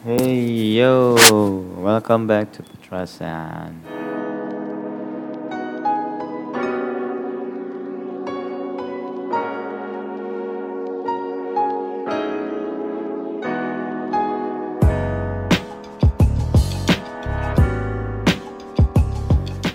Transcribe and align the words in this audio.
Hey 0.00 0.80
yo, 0.80 1.12
welcome 1.76 2.24
back 2.24 2.48
to 2.56 2.64
Petrasan. 2.64 3.84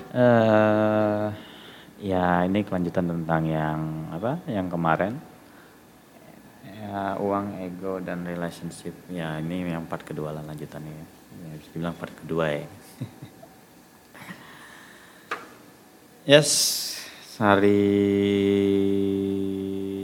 eh 0.09 1.29
ya 2.01 2.49
ini 2.49 2.65
kelanjutan 2.65 3.05
tentang 3.13 3.45
yang 3.45 4.09
apa? 4.09 4.41
Yang 4.49 4.73
kemarin 4.73 5.34
uang, 7.35 7.59
ego 7.59 7.99
dan 7.99 8.23
relationship. 8.23 8.95
Ya 9.11 9.35
ini 9.43 9.67
yang 9.67 9.83
part 9.91 10.07
kedua 10.07 10.31
lah 10.31 10.39
lanjutannya. 10.47 11.03
Ya, 11.35 11.51
bisa 11.59 11.69
dibilang 11.75 11.95
part 11.99 12.15
kedua 12.15 12.47
ya. 12.47 12.63
yes, 16.31 16.49
hari 17.35 17.83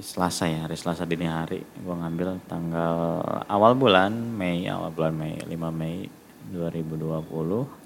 Selasa 0.04 0.52
ya, 0.52 0.68
hari 0.68 0.76
Selasa 0.76 1.08
dini 1.08 1.24
hari. 1.24 1.64
Gue 1.64 1.96
ngambil 1.96 2.44
tanggal 2.52 3.24
awal 3.48 3.80
bulan 3.80 4.12
Mei, 4.12 4.68
awal 4.68 4.92
bulan 4.92 5.16
Mei, 5.16 5.40
5 5.40 5.56
Mei 5.72 6.12
2020 6.52 7.80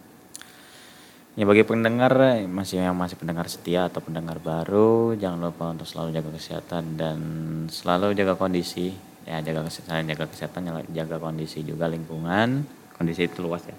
Ya 1.36 1.44
bagi 1.44 1.68
pendengar 1.68 2.16
masih 2.48 2.80
yang 2.80 2.96
masih 2.96 3.20
pendengar 3.20 3.52
setia 3.52 3.92
atau 3.92 4.00
pendengar 4.00 4.40
baru, 4.40 5.20
jangan 5.20 5.52
lupa 5.52 5.76
untuk 5.76 5.84
selalu 5.84 6.16
jaga 6.16 6.32
kesehatan 6.32 6.96
dan 6.96 7.20
selalu 7.68 8.16
jaga 8.16 8.40
kondisi. 8.40 8.96
Ya 9.26 9.42
jaga 9.42 9.66
kesehatan, 9.66 10.06
jaga 10.06 10.26
kesehatan, 10.30 10.62
jaga 10.94 11.18
kondisi 11.18 11.66
juga 11.66 11.90
lingkungan. 11.90 12.62
Kondisi 12.94 13.26
itu 13.26 13.42
luas 13.42 13.66
ya. 13.66 13.78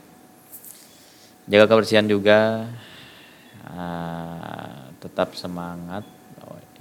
Jaga 1.47 1.71
kebersihan 1.71 2.07
juga. 2.11 2.67
Uh, 3.67 4.91
tetap 4.99 5.39
semangat. 5.39 6.03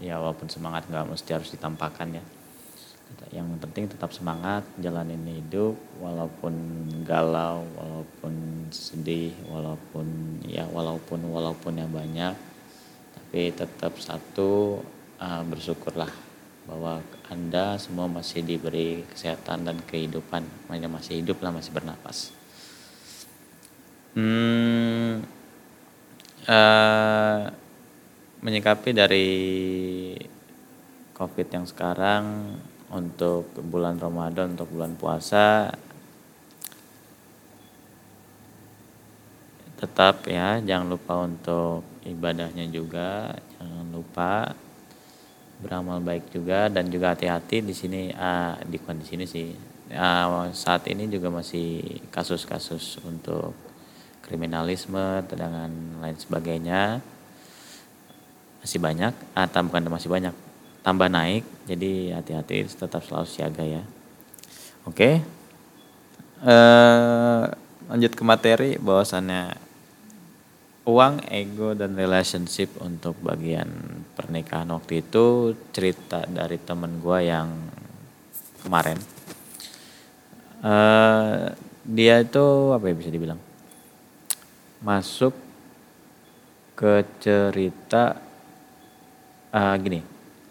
Ya 0.02 0.20
walaupun 0.20 0.52
semangat 0.52 0.90
nggak 0.92 1.08
mesti 1.08 1.30
harus 1.32 1.50
ditampakkan 1.54 2.20
ya 2.20 2.24
yang 3.34 3.48
penting 3.60 3.92
tetap 3.92 4.16
semangat 4.16 4.64
jalanin 4.80 5.22
hidup 5.28 5.76
walaupun 6.00 6.54
galau 7.04 7.68
walaupun 7.76 8.68
sedih 8.72 9.36
walaupun 9.50 10.40
ya 10.48 10.64
walaupun 10.72 11.20
walaupun 11.28 11.74
yang 11.76 11.92
banyak 11.92 12.32
tapi 13.12 13.52
tetap 13.52 13.98
satu 14.00 14.80
uh, 15.20 15.44
bersyukurlah 15.48 16.10
bahwa 16.66 17.02
anda 17.30 17.78
semua 17.78 18.10
masih 18.10 18.42
diberi 18.42 19.06
kesehatan 19.14 19.66
dan 19.66 19.78
kehidupan. 19.86 20.46
Makanya 20.66 20.90
masih 20.90 21.22
hidup 21.22 21.42
lah 21.42 21.54
masih 21.54 21.72
bernapas. 21.74 22.34
Hmm, 24.18 25.26
uh, 26.48 27.40
menyikapi 28.42 28.96
dari 28.96 29.30
covid 31.14 31.48
yang 31.52 31.66
sekarang 31.68 32.56
untuk 32.90 33.50
bulan 33.66 34.00
Ramadan 34.00 34.56
untuk 34.56 34.72
bulan 34.72 34.96
puasa 34.96 35.74
tetap 39.76 40.24
ya 40.32 40.64
jangan 40.64 40.88
lupa 40.88 41.14
untuk 41.28 41.84
ibadahnya 42.08 42.66
juga. 42.72 43.36
Jangan 43.60 43.88
lupa 43.92 44.56
beramal 45.66 45.98
baik 46.00 46.30
juga 46.30 46.70
dan 46.70 46.86
juga 46.94 47.18
hati-hati 47.18 47.66
di 47.66 47.74
sini 47.74 48.14
uh, 48.14 48.62
di 48.62 48.78
kondisi 48.78 49.18
ini 49.18 49.26
sih 49.26 49.50
uh, 49.98 50.54
saat 50.54 50.86
ini 50.86 51.10
juga 51.10 51.34
masih 51.34 51.82
kasus-kasus 52.14 53.02
untuk 53.02 53.58
kriminalisme 54.22 55.26
dengan 55.26 55.70
lain 56.02 56.18
sebagainya. 56.18 57.02
Masih 58.62 58.82
banyak 58.82 59.14
atau 59.38 59.62
ah, 59.62 59.66
bukan 59.66 59.90
masih 59.94 60.10
banyak 60.10 60.34
tambah 60.82 61.10
naik 61.10 61.46
jadi 61.66 62.22
hati-hati 62.22 62.70
tetap 62.70 63.02
selalu 63.02 63.30
siaga 63.30 63.66
ya. 63.66 63.84
Oke 64.86 65.26
uh, 66.46 67.44
lanjut 67.90 68.12
ke 68.14 68.24
materi 68.26 68.72
bahwasannya 68.82 69.65
uang 70.86 71.26
ego 71.34 71.74
dan 71.74 71.98
relationship 71.98 72.70
untuk 72.78 73.18
bagian 73.26 73.68
pernikahan. 74.14 74.70
Waktu 74.70 75.02
itu 75.02 75.58
cerita 75.74 76.24
dari 76.30 76.62
temen 76.62 77.02
gue 77.02 77.20
yang 77.26 77.50
kemarin. 78.62 78.98
Uh, 80.66 81.54
dia 81.86 82.22
itu 82.22 82.74
apa 82.74 82.86
ya 82.90 82.96
bisa 82.98 83.10
dibilang? 83.10 83.42
Masuk 84.86 85.34
ke 86.78 87.02
cerita 87.22 88.18
uh, 89.54 89.76
gini 89.80 90.04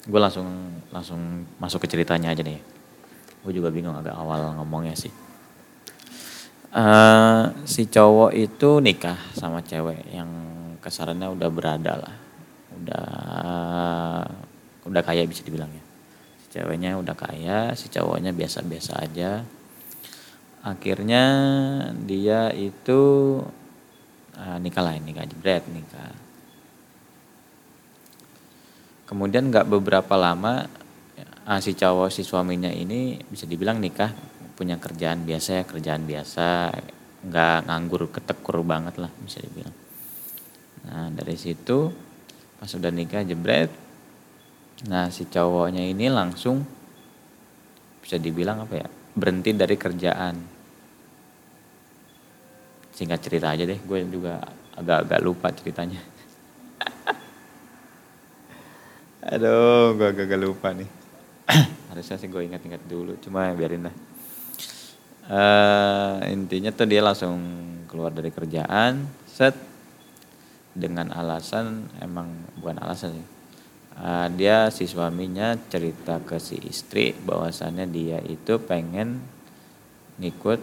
gue 0.04 0.20
langsung 0.20 0.48
langsung 0.92 1.48
masuk 1.56 1.84
ke 1.84 1.88
ceritanya 1.96 2.32
aja 2.32 2.44
nih. 2.44 2.60
Gue 3.44 3.52
juga 3.52 3.68
bingung 3.68 3.96
agak 3.96 4.16
awal 4.16 4.56
ngomongnya 4.56 4.96
sih 4.96 5.23
uh, 6.74 7.54
si 7.64 7.86
cowok 7.86 8.34
itu 8.34 8.82
nikah 8.82 9.16
sama 9.32 9.62
cewek 9.62 10.10
yang 10.10 10.28
kesarannya 10.82 11.30
udah 11.30 11.48
berada 11.48 11.92
lah. 11.96 12.16
Udah 12.74 13.08
udah 14.84 15.02
kaya 15.06 15.24
bisa 15.24 15.46
dibilang 15.46 15.70
ya. 15.70 15.84
Si 16.44 16.46
ceweknya 16.58 16.98
udah 16.98 17.16
kaya 17.16 17.72
si 17.78 17.86
cowoknya 17.88 18.34
biasa-biasa 18.34 18.92
aja. 19.00 19.46
Akhirnya 20.64 21.24
dia 22.04 22.50
itu 22.52 23.00
uh, 24.36 24.58
nikah 24.58 24.82
lah 24.82 24.98
nikah 24.98 25.24
jebret 25.24 25.64
nikah. 25.70 26.12
Kemudian 29.04 29.52
nggak 29.52 29.68
beberapa 29.68 30.16
lama 30.16 30.66
ah, 31.44 31.60
si 31.60 31.76
cowok 31.76 32.08
si 32.08 32.24
suaminya 32.24 32.72
ini 32.72 33.20
bisa 33.28 33.44
dibilang 33.44 33.78
nikah 33.78 34.33
punya 34.54 34.78
kerjaan 34.78 35.26
biasa 35.26 35.60
ya 35.60 35.65
kerjaan 35.66 36.06
biasa 36.06 36.47
nggak 37.25 37.59
nganggur 37.66 38.09
ketekur 38.15 38.62
banget 38.62 38.97
lah 39.03 39.10
bisa 39.22 39.42
dibilang 39.42 39.75
nah 40.84 41.09
dari 41.10 41.34
situ 41.34 41.91
pas 42.60 42.69
sudah 42.70 42.94
nikah 42.94 43.26
jebret 43.26 43.70
nah 44.87 45.10
si 45.10 45.26
cowoknya 45.26 45.82
ini 45.82 46.06
langsung 46.12 46.62
bisa 48.04 48.20
dibilang 48.20 48.62
apa 48.62 48.75
ya 48.78 48.88
berhenti 49.16 49.50
dari 49.56 49.76
kerjaan 49.81 50.34
singkat 52.94 53.20
cerita 53.25 53.50
aja 53.50 53.66
deh 53.66 53.81
gue 53.81 53.98
juga 54.06 54.38
agak-agak 54.78 55.20
lupa 55.25 55.48
ceritanya 55.50 55.98
Aduh, 59.25 59.97
gue 59.97 60.04
agak 60.04 60.37
lupa 60.37 60.76
nih. 60.76 60.84
Harusnya 61.88 62.20
sih 62.20 62.28
gue 62.28 62.44
ingat-ingat 62.44 62.84
dulu, 62.84 63.16
cuma 63.25 63.56
biarin 63.56 63.88
lah. 63.88 63.94
Uh, 65.24 66.20
intinya 66.28 66.68
tuh 66.68 66.84
dia 66.84 67.00
langsung 67.00 67.40
keluar 67.88 68.12
dari 68.12 68.28
kerjaan, 68.28 69.08
set. 69.24 69.56
Dengan 70.74 71.14
alasan 71.14 71.86
emang 72.02 72.50
bukan 72.58 72.82
alasan 72.82 73.14
sih. 73.14 73.26
Uh, 73.94 74.26
dia 74.34 74.74
si 74.74 74.90
suaminya 74.90 75.54
cerita 75.70 76.18
ke 76.18 76.42
si 76.42 76.58
istri 76.66 77.14
bahwasannya 77.14 77.86
dia 77.94 78.18
itu 78.26 78.58
pengen 78.58 79.22
ngikut 80.18 80.58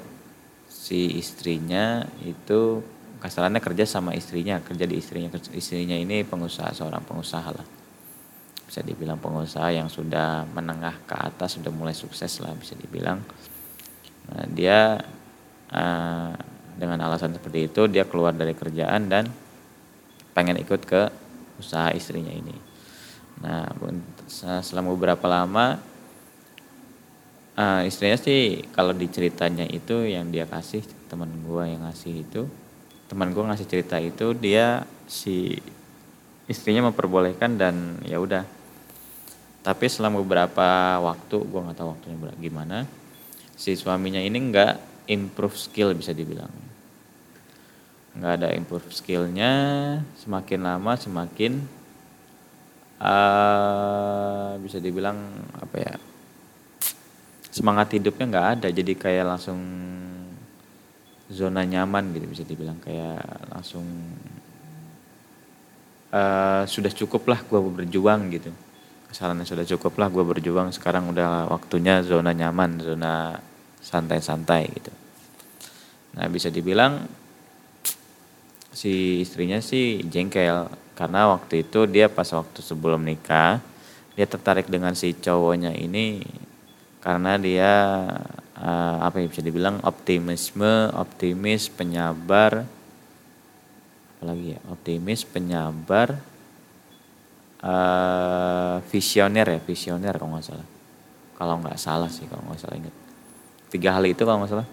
si 0.68 1.16
istrinya 1.16 2.04
itu 2.28 2.84
kasarannya 3.24 3.64
kerja 3.64 3.88
sama 3.88 4.12
istrinya 4.20 4.60
kerja 4.60 4.84
di 4.84 5.00
istrinya. 5.00 5.32
Istrinya 5.56 5.96
ini 5.96 6.28
pengusaha 6.28 6.76
seorang 6.76 7.08
pengusaha 7.08 7.50
lah. 7.56 7.68
Bisa 8.68 8.84
dibilang 8.84 9.16
pengusaha 9.16 9.72
yang 9.72 9.88
sudah 9.88 10.44
menengah 10.52 11.00
ke 11.08 11.16
atas 11.16 11.56
sudah 11.56 11.72
mulai 11.72 11.96
sukses 11.96 12.44
lah 12.44 12.52
bisa 12.52 12.76
dibilang 12.76 13.24
nah, 14.30 14.46
dia 14.52 15.02
uh, 15.72 16.34
dengan 16.78 16.98
alasan 17.06 17.38
seperti 17.38 17.70
itu 17.70 17.86
dia 17.88 18.10
keluar 18.10 18.34
dari 18.34 18.58
kerjaan 18.58 19.06
dan 19.08 19.30
pengen 20.34 20.58
ikut 20.58 20.82
ke 20.86 21.02
usaha 21.62 21.94
istrinya 21.94 22.34
ini. 22.34 22.56
Nah 23.42 23.70
selama 24.66 24.94
beberapa 24.98 25.30
lama 25.30 25.78
uh, 27.58 27.82
istrinya 27.86 28.18
sih 28.18 28.66
kalau 28.74 28.98
diceritanya 28.98 29.70
itu 29.70 30.10
yang 30.10 30.34
dia 30.34 30.50
kasih 30.50 30.82
teman 31.06 31.30
gue 31.46 31.64
yang 31.68 31.86
ngasih 31.86 32.14
itu 32.26 32.48
teman 33.12 33.36
gue 33.36 33.44
ngasih 33.44 33.68
cerita 33.68 34.00
itu 34.00 34.32
dia 34.32 34.88
si 35.04 35.60
istrinya 36.48 36.90
memperbolehkan 36.90 37.60
dan 37.60 38.00
ya 38.08 38.18
udah. 38.18 38.44
Tapi 39.62 39.86
selama 39.86 40.26
beberapa 40.26 40.98
waktu 40.98 41.38
gue 41.38 41.60
nggak 41.62 41.78
tahu 41.78 41.94
waktunya 41.94 42.18
gimana 42.42 42.90
si 43.62 43.78
suaminya 43.78 44.18
ini 44.18 44.42
nggak 44.50 45.06
improve 45.06 45.54
skill 45.54 45.94
bisa 45.94 46.18
dibilang. 46.18 46.50
Nggak 48.18 48.34
ada 48.42 48.48
improve 48.58 48.90
skillnya 48.90 49.54
semakin 50.18 50.66
lama 50.66 50.98
semakin 50.98 51.62
uh, 52.98 54.58
bisa 54.58 54.82
dibilang 54.82 55.46
apa 55.62 55.78
ya 55.78 55.94
semangat 57.54 58.02
hidupnya 58.02 58.26
nggak 58.34 58.48
ada. 58.58 58.68
Jadi 58.74 58.98
kayak 58.98 59.30
langsung 59.30 59.62
zona 61.30 61.62
nyaman 61.62 62.18
gitu 62.18 62.26
bisa 62.34 62.42
dibilang. 62.42 62.82
Kayak 62.82 63.22
langsung 63.54 63.86
uh, 66.10 66.66
sudah 66.66 66.90
cukup 66.90 67.30
lah 67.30 67.46
gue 67.46 67.62
berjuang 67.62 68.26
gitu. 68.34 68.50
Kesalahannya 69.14 69.46
sudah 69.46 69.70
cukup 69.70 70.02
lah 70.02 70.10
gue 70.10 70.26
berjuang. 70.26 70.74
Sekarang 70.74 71.14
udah 71.14 71.46
waktunya 71.46 72.02
zona 72.02 72.34
nyaman 72.34 72.82
zona 72.82 73.38
santai-santai 73.82 74.64
gitu 74.72 74.94
nah 76.16 76.28
bisa 76.32 76.48
dibilang 76.48 77.06
si 78.72 79.26
istrinya 79.26 79.60
sih 79.60 80.06
jengkel 80.08 80.72
karena 80.96 81.34
waktu 81.34 81.68
itu 81.68 81.90
dia 81.90 82.08
pas 82.08 82.28
waktu 82.32 82.62
sebelum 82.64 83.04
nikah 83.04 83.60
dia 84.16 84.28
tertarik 84.28 84.68
dengan 84.68 84.94
si 84.94 85.16
cowoknya 85.16 85.76
ini 85.76 86.22
karena 87.02 87.36
dia 87.42 87.74
uh, 88.62 88.98
apa 89.02 89.18
ya 89.18 89.28
bisa 89.28 89.42
dibilang 89.42 89.82
optimisme, 89.82 90.94
optimis, 90.94 91.68
penyabar, 91.74 92.64
apalagi 94.18 94.54
ya 94.56 94.60
optimis, 94.70 95.26
penyabar, 95.26 96.22
uh, 97.66 98.78
visioner 98.94 99.58
ya 99.58 99.60
visioner 99.66 100.14
kalau 100.14 100.38
nggak 100.38 100.46
salah. 100.46 100.68
Kalau 101.42 101.56
nggak 101.58 101.80
salah 101.82 102.10
sih 102.14 102.30
kalau 102.30 102.46
nggak 102.46 102.62
salah 102.62 102.78
ingat. 102.78 102.96
Tiga 103.72 103.96
hal 103.96 104.04
itu 104.04 104.28
kalau 104.28 104.44
nggak 104.44 104.52
salah. 104.52 104.68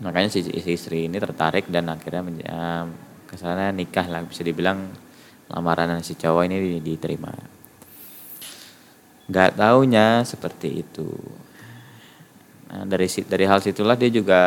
Makanya 0.00 0.32
si, 0.32 0.46
istri 0.48 1.10
ini 1.10 1.20
tertarik 1.20 1.68
dan 1.68 1.92
akhirnya 1.92 2.24
uh, 2.48 2.86
ke 3.28 3.36
sana 3.36 3.68
nikah 3.68 4.08
lah 4.08 4.24
bisa 4.24 4.40
dibilang 4.40 4.88
lamaran 5.52 6.00
si 6.00 6.16
cowok 6.16 6.48
ini 6.48 6.80
diterima. 6.80 7.28
Gak 9.28 9.60
taunya 9.60 10.24
seperti 10.24 10.80
itu. 10.80 11.08
Nah, 12.72 12.84
dari 12.88 13.08
dari 13.08 13.44
hal 13.44 13.60
situlah 13.60 13.96
dia 13.96 14.08
juga 14.08 14.40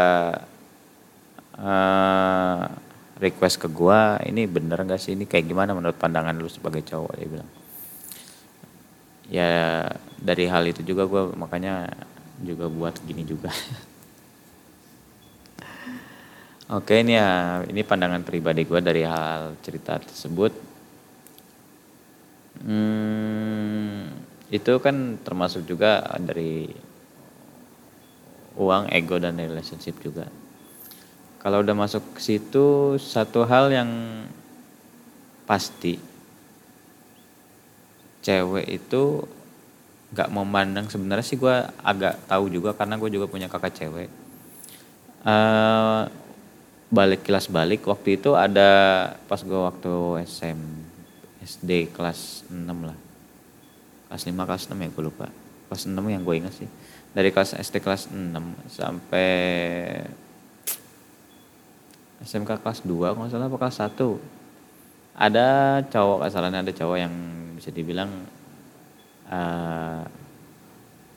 uh, 1.61 2.63
request 3.21 3.61
ke 3.61 3.67
gua, 3.69 4.17
ini 4.25 4.49
bener 4.49 4.81
gak 4.81 4.97
sih 4.97 5.13
ini 5.13 5.29
kayak 5.29 5.45
gimana 5.45 5.77
menurut 5.77 5.97
pandangan 6.01 6.33
lu 6.33 6.49
sebagai 6.49 6.81
cowok 6.81 7.13
dia 7.13 7.27
bilang. 7.29 7.51
Ya 9.29 9.51
dari 10.17 10.49
hal 10.49 10.65
itu 10.65 10.81
juga 10.81 11.05
gua 11.05 11.29
makanya 11.37 11.85
juga 12.41 12.65
buat 12.67 12.97
gini 13.05 13.23
juga. 13.23 13.49
Oke 16.77 17.03
ini 17.03 17.19
ya 17.19 17.61
ini 17.67 17.83
pandangan 17.83 18.23
pribadi 18.23 18.63
gue 18.63 18.79
dari 18.79 19.03
hal 19.03 19.59
cerita 19.59 19.99
tersebut. 19.99 20.53
Hmm, 22.61 24.07
itu 24.53 24.73
kan 24.79 25.17
termasuk 25.25 25.65
juga 25.65 26.05
dari 26.21 26.69
uang, 28.55 28.91
ego 28.91 29.19
dan 29.19 29.39
relationship 29.39 29.99
juga. 29.99 30.27
Kalau 31.41 31.65
udah 31.65 31.73
masuk 31.73 32.15
ke 32.15 32.21
situ 32.21 32.95
satu 33.01 33.49
hal 33.49 33.73
yang 33.73 33.89
pasti 35.49 35.97
cewek 38.21 38.69
itu 38.69 39.25
gak 40.11 40.29
memandang. 40.31 40.87
Sebenarnya 40.91 41.25
sih 41.25 41.39
gue 41.39 41.55
agak 41.81 42.19
tahu 42.27 42.51
juga 42.51 42.75
karena 42.75 42.99
gue 42.99 43.09
juga 43.11 43.25
punya 43.31 43.47
kakak 43.47 43.75
cewek. 43.75 44.09
Uh, 45.21 46.09
balik 46.91 47.23
kelas 47.23 47.47
balik 47.47 47.85
waktu 47.87 48.19
itu 48.19 48.33
ada 48.35 48.69
pas 49.29 49.39
gue 49.39 49.55
waktu 49.55 50.25
SM 50.27 50.59
SD 51.41 51.95
kelas 51.95 52.45
6 52.51 52.67
lah. 52.83 52.97
Kelas 54.11 54.23
5 54.27 54.35
kelas 54.35 54.63
6 54.67 54.75
ya 54.75 54.89
gue 54.91 55.03
lupa. 55.03 55.27
Kelas 55.71 55.87
6 55.87 55.95
yang 55.95 56.21
gue 56.21 56.35
ingat 56.35 56.53
sih. 56.53 56.69
Dari 57.11 57.31
kelas 57.31 57.55
SD 57.55 57.79
kelas 57.79 58.11
6 58.11 58.71
sampai 58.71 59.29
SMK 62.21 62.61
kelas 62.61 62.85
2 62.85 63.17
kalau 63.17 63.27
salah 63.27 63.49
apa 63.49 63.57
kelas 63.57 63.81
1 63.81 63.97
ada 65.17 65.47
cowok 65.89 66.19
asalnya 66.23 66.61
ada 66.63 66.71
cowok 66.71 66.97
yang 66.97 67.13
bisa 67.57 67.73
dibilang 67.73 68.09
uh, 69.31 70.03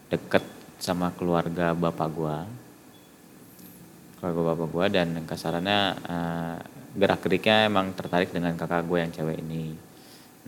deket 0.09 0.45
sama 0.79 1.11
keluarga 1.19 1.75
bapak 1.75 2.09
gua. 2.15 2.47
Keluarga 4.23 4.41
bapak 4.55 4.69
gua 4.71 4.87
dan 4.89 5.27
kasarannya 5.27 5.81
uh, 6.07 6.57
gerak 6.95 7.21
geriknya 7.27 7.67
emang 7.67 7.91
tertarik 7.93 8.31
dengan 8.31 8.55
kakak 8.55 8.87
gue 8.87 8.99
yang 9.03 9.11
cewek 9.11 9.43
ini. 9.43 9.75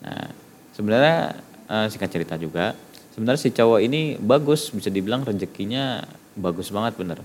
Nah 0.06 0.30
sebenarnya 0.72 1.42
uh, 1.66 1.86
singkat 1.90 2.10
cerita 2.14 2.38
juga 2.38 2.78
sebenarnya 3.10 3.40
si 3.42 3.50
cowok 3.50 3.80
ini 3.82 4.14
bagus 4.20 4.70
bisa 4.70 4.92
dibilang 4.92 5.26
rezekinya 5.26 6.06
bagus 6.38 6.70
banget 6.70 6.94
bener. 6.94 7.18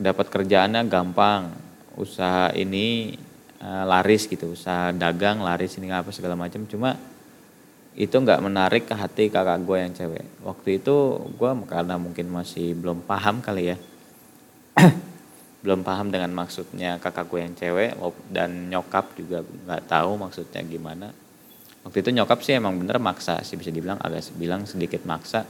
Dapat 0.00 0.26
kerjaannya 0.32 0.86
gampang 0.88 1.52
usaha 1.98 2.48
ini 2.56 3.18
uh, 3.60 3.84
laris 3.84 4.24
gitu 4.30 4.54
usaha 4.54 4.94
dagang 4.94 5.42
laris 5.42 5.76
ini 5.82 5.90
apa 5.90 6.14
segala 6.14 6.38
macam. 6.38 6.64
Cuma 6.70 6.94
itu 7.98 8.14
nggak 8.14 8.40
menarik 8.42 8.86
ke 8.86 8.94
hati 8.94 9.26
kakak 9.32 9.66
gue 9.66 9.78
yang 9.78 9.92
cewek. 9.94 10.26
Waktu 10.46 10.68
itu 10.78 10.96
gue 11.34 11.50
karena 11.66 11.98
mungkin 11.98 12.30
masih 12.30 12.78
belum 12.78 13.02
paham 13.02 13.42
kali 13.42 13.74
ya. 13.74 13.76
Belum 15.60 15.84
paham 15.84 16.08
dengan 16.08 16.32
maksudnya 16.32 16.96
kakak 16.96 17.28
gue 17.28 17.40
yang 17.44 17.52
cewek 17.52 17.92
dan 18.32 18.72
nyokap 18.72 19.12
juga 19.12 19.44
nggak 19.44 19.92
tahu 19.92 20.16
maksudnya 20.16 20.64
gimana. 20.64 21.12
Waktu 21.84 22.00
itu 22.00 22.10
nyokap 22.16 22.40
sih 22.40 22.56
emang 22.56 22.80
bener 22.80 22.96
maksa 22.96 23.44
sih 23.44 23.60
bisa 23.60 23.68
dibilang 23.68 24.00
agak 24.00 24.24
bilang 24.40 24.64
sedikit 24.64 25.04
maksa 25.04 25.44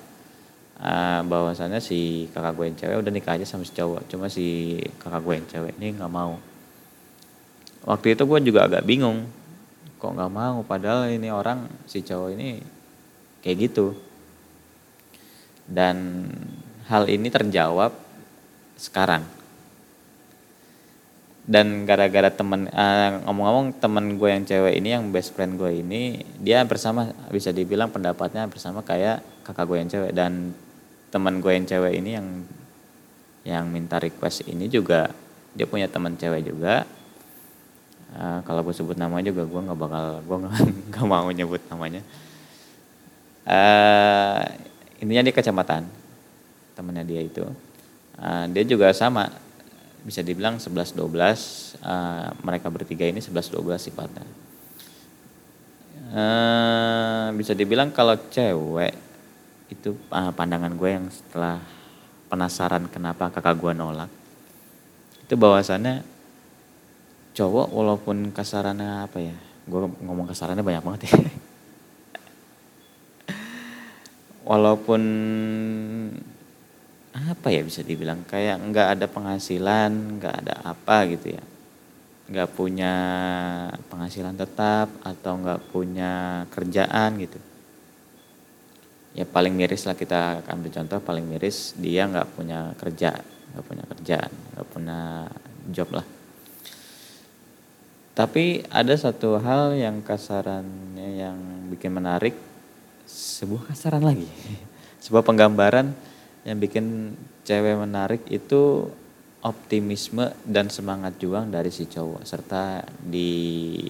uh, 0.83 1.23
bahwasannya 1.23 1.79
si 1.79 2.27
kakak 2.35 2.59
gue 2.59 2.65
yang 2.67 2.79
cewek 2.79 2.97
udah 3.07 3.13
nikah 3.15 3.39
aja 3.39 3.47
sama 3.47 3.63
si 3.63 3.71
cowok 3.71 4.11
cuma 4.11 4.27
si 4.27 4.79
kakak 4.99 5.23
gue 5.23 5.35
yang 5.39 5.47
cewek 5.47 5.73
ini 5.79 5.95
nggak 5.95 6.11
mau. 6.11 6.43
Waktu 7.87 8.19
itu 8.19 8.23
gue 8.27 8.39
juga 8.51 8.67
agak 8.67 8.83
bingung 8.83 9.31
kok 10.01 10.17
nggak 10.17 10.33
mau? 10.33 10.65
Padahal 10.65 11.13
ini 11.13 11.29
orang 11.29 11.69
si 11.85 12.01
cowok 12.01 12.33
ini 12.33 12.57
kayak 13.45 13.57
gitu. 13.69 13.93
Dan 15.69 16.27
hal 16.89 17.07
ini 17.07 17.29
terjawab 17.29 17.93
sekarang. 18.81 19.23
Dan 21.45 21.85
gara-gara 21.85 22.33
temen 22.33 22.71
uh, 22.73 23.21
ngomong-ngomong 23.29 23.77
temen 23.77 24.17
gue 24.17 24.29
yang 24.33 24.45
cewek 24.49 24.75
ini 24.81 24.89
yang 24.97 25.13
best 25.13 25.37
friend 25.37 25.59
gue 25.59 25.83
ini 25.83 26.23
dia 26.39 26.63
bersama 26.65 27.11
bisa 27.29 27.51
dibilang 27.51 27.91
pendapatnya 27.91 28.47
bersama 28.49 28.81
kayak 28.81 29.21
kakak 29.45 29.67
gue 29.69 29.77
yang 29.77 29.91
cewek. 29.93 30.13
Dan 30.17 30.57
teman 31.13 31.45
gue 31.45 31.53
yang 31.53 31.67
cewek 31.69 31.93
ini 32.01 32.11
yang 32.17 32.29
yang 33.45 33.65
minta 33.69 34.01
request 34.01 34.47
ini 34.49 34.69
juga 34.69 35.13
dia 35.57 35.67
punya 35.67 35.91
teman 35.91 36.15
cewek 36.15 36.47
juga 36.47 36.87
uh, 38.15 38.41
kalau 38.47 38.61
gue 38.67 38.75
sebut 38.75 38.97
nama 38.99 39.19
juga 39.23 39.47
gue 39.47 39.61
nggak 39.61 39.79
bakal 39.79 40.05
gue 40.25 40.37
nggak 40.91 41.07
mau 41.07 41.29
nyebut 41.31 41.63
namanya 41.71 42.03
uh, 43.47 44.43
intinya 45.01 45.23
dia 45.27 45.35
kecamatan 45.35 45.83
temannya 46.75 47.05
dia 47.05 47.21
itu 47.23 47.45
uh, 48.21 48.45
dia 48.51 48.63
juga 48.65 48.93
sama 48.93 49.31
bisa 50.01 50.25
dibilang 50.25 50.57
11 50.57 50.97
12 50.97 51.85
uh, 51.85 52.33
mereka 52.41 52.73
bertiga 52.73 53.05
ini 53.05 53.21
11 53.21 53.53
12 53.53 53.77
sifatnya. 53.77 54.25
Uh, 56.11 57.31
bisa 57.39 57.55
dibilang 57.55 57.93
kalau 57.95 58.19
cewek 58.33 58.97
itu 59.71 59.95
uh, 60.11 60.35
pandangan 60.35 60.75
gue 60.75 60.91
yang 60.91 61.07
setelah 61.07 61.63
penasaran 62.27 62.91
kenapa 62.91 63.31
kakak 63.31 63.55
gue 63.55 63.73
nolak 63.79 64.11
itu 65.23 65.35
bahwasannya 65.39 66.03
cowok 67.41 67.73
walaupun 67.73 68.37
kasarannya 68.37 69.09
apa 69.09 69.19
ya 69.25 69.37
gue 69.65 69.81
ngomong 70.05 70.29
kasarannya 70.29 70.61
banyak 70.61 70.85
banget 70.85 71.03
ya. 71.09 71.13
Walaupun 74.51 75.03
apa 77.15 77.49
ya 77.55 77.63
bisa 77.63 77.87
dibilang 77.87 78.27
kayak 78.27 78.59
nggak 78.59 78.89
ada 78.99 79.07
penghasilan 79.07 80.19
nggak 80.19 80.35
ada 80.45 80.55
apa 80.75 81.07
gitu 81.09 81.39
ya. 81.39 81.43
Nggak 82.31 82.51
punya 82.59 82.95
penghasilan 83.89 84.35
tetap 84.35 84.91
atau 85.07 85.33
nggak 85.39 85.71
punya 85.71 86.45
kerjaan 86.51 87.15
gitu. 87.23 87.39
Ya 89.15 89.23
paling 89.23 89.55
miris 89.55 89.87
lah 89.87 89.95
kita 89.95 90.43
akan 90.45 90.67
contoh 90.67 90.99
paling 90.99 91.25
miris 91.25 91.79
dia 91.79 92.11
nggak 92.11 92.29
punya 92.35 92.75
kerja 92.75 93.17
nggak 93.55 93.65
punya 93.67 93.85
kerjaan 93.87 94.31
nggak 94.55 94.67
punya 94.71 95.27
job 95.75 95.91
lah 95.91 96.07
tapi 98.15 98.67
ada 98.69 98.93
satu 98.99 99.39
hal 99.39 99.79
yang 99.79 100.03
kasarannya 100.03 101.09
yang 101.15 101.37
bikin 101.71 101.95
menarik 101.95 102.35
sebuah 103.07 103.71
kasaran 103.71 104.03
lagi. 104.03 104.27
Sebuah 105.05 105.25
penggambaran 105.25 105.97
yang 106.45 106.61
bikin 106.61 107.17
cewek 107.49 107.73
menarik 107.81 108.21
itu 108.29 108.93
optimisme 109.41 110.29
dan 110.45 110.69
semangat 110.69 111.17
juang 111.17 111.49
dari 111.49 111.73
si 111.73 111.89
cowok. 111.89 112.21
Serta 112.29 112.85
di 113.01 113.81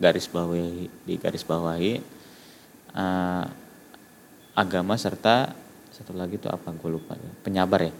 garis 0.00 0.26
bawahi 0.26 0.90
di 1.06 1.14
garis 1.20 1.46
bawahi 1.46 1.92
uh, 2.98 3.44
agama 4.58 4.98
serta 4.98 5.54
satu 5.94 6.16
lagi 6.18 6.40
itu 6.40 6.50
apa? 6.50 6.74
Gue 6.74 6.98
lupa 6.98 7.14
penyabar 7.46 7.86
ya 7.86 7.94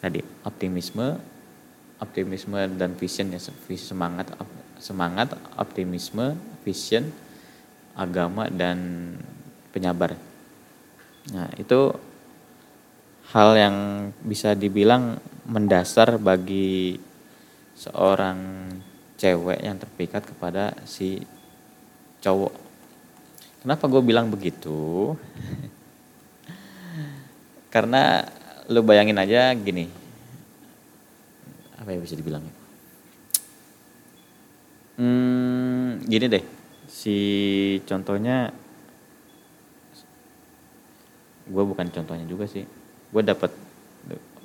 tadi 0.00 0.20
optimisme 0.44 1.16
optimisme 2.02 2.60
dan 2.76 2.92
vision 2.98 3.32
ya 3.32 3.40
semangat 3.40 4.28
semangat 4.78 5.34
optimisme 5.56 6.36
vision 6.66 7.08
agama 7.96 8.50
dan 8.52 8.78
penyabar. 9.72 10.14
Nah 11.32 11.48
itu 11.56 11.96
hal 13.32 13.50
yang 13.58 13.76
bisa 14.22 14.54
dibilang 14.54 15.18
mendasar 15.48 16.20
bagi 16.20 17.00
seorang 17.74 18.70
cewek 19.16 19.60
yang 19.64 19.76
terpikat 19.80 20.22
kepada 20.28 20.76
si 20.84 21.20
cowok. 22.20 22.54
Kenapa 23.64 23.84
gue 23.90 24.02
bilang 24.04 24.30
begitu? 24.30 25.16
Karena 27.74 28.22
lu 28.70 28.80
bayangin 28.86 29.18
aja 29.18 29.50
gini. 29.56 29.90
Apa 31.76 31.92
ya 31.92 31.98
bisa 31.98 32.14
dibilang 32.14 32.44
hmm, 34.96 36.08
gini 36.08 36.26
deh. 36.28 36.44
Si 36.86 37.16
contohnya 37.84 38.50
gue 41.46 41.64
bukan 41.64 41.86
contohnya 41.92 42.26
juga 42.26 42.44
sih. 42.48 42.66
Gue 43.12 43.22
dapat 43.22 43.52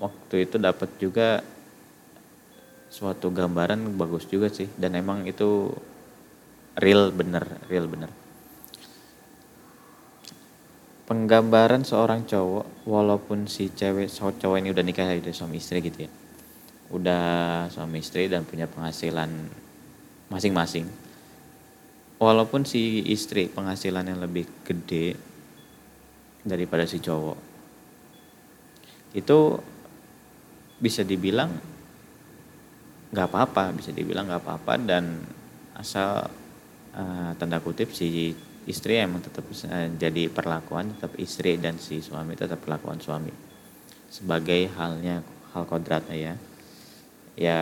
waktu 0.01 0.36
itu 0.50 0.55
dapat 0.62 0.89
juga 0.98 1.41
suatu 2.91 3.31
gambaran 3.31 3.96
bagus 3.96 4.27
juga 4.27 4.51
sih. 4.51 4.70
Dan 4.75 4.96
emang 5.00 5.25
itu 5.25 5.72
real 6.77 7.12
bener 7.12 7.43
real 7.67 7.88
bener. 7.88 8.12
Penggambaran 11.12 11.84
seorang 11.84 12.24
cowok 12.24 12.88
walaupun 12.88 13.43
si 13.43 13.67
cewek 13.67 14.08
cowok 14.08 14.63
ini 14.63 14.72
udah 14.72 14.84
nikah 14.86 15.12
dari 15.12 15.36
suami 15.36 15.60
istri 15.60 15.84
gitu 15.84 16.08
ya. 16.08 16.12
Udah 16.91 17.67
suami 17.67 18.00
istri 18.00 18.31
dan 18.31 18.48
punya 18.48 18.63
penghasilan 18.72 19.27
masing-masing. 20.31 20.88
Walaupun 22.21 22.63
si 22.63 23.03
istri 23.11 23.51
penghasilan 23.51 24.07
yang 24.07 24.23
lebih 24.23 24.47
gede 24.63 25.19
daripada 26.41 26.88
si 26.89 26.97
cowok 26.97 27.51
itu 29.11 29.59
bisa 30.81 31.03
dibilang 31.03 31.51
nggak 33.11 33.27
apa-apa 33.27 33.75
bisa 33.75 33.91
dibilang 33.91 34.25
nggak 34.25 34.41
apa-apa 34.41 34.73
dan 34.81 35.19
asal 35.75 36.25
uh, 36.95 37.31
tanda 37.35 37.59
kutip 37.59 37.91
si 37.91 38.31
istri 38.63 38.97
emang 38.97 39.19
tetap 39.19 39.43
uh, 39.45 39.88
jadi 40.00 40.31
perlakuan 40.31 40.95
tetap 40.95 41.13
istri 41.19 41.59
dan 41.59 41.75
si 41.77 42.00
suami 42.00 42.39
tetap 42.39 42.63
perlakuan 42.63 43.03
suami. 43.03 43.33
Sebagai 44.11 44.67
halnya 44.75 45.23
hal 45.51 45.63
kodratnya 45.67 46.17
ya. 46.17 46.35
Ya 47.35 47.61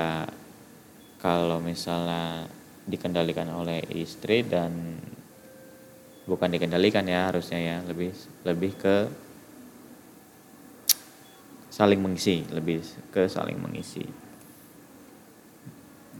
kalau 1.21 1.61
misalnya 1.61 2.49
dikendalikan 2.89 3.47
oleh 3.53 3.85
istri 3.93 4.41
dan 4.41 4.97
bukan 6.25 6.49
dikendalikan 6.49 7.05
ya 7.05 7.29
harusnya 7.29 7.57
ya 7.61 7.77
lebih 7.85 8.11
lebih 8.45 8.71
ke 8.77 8.95
saling 11.69 12.01
mengisi 12.01 12.43
lebih 12.49 12.81
ke 13.13 13.29
saling 13.29 13.55
mengisi. 13.61 14.03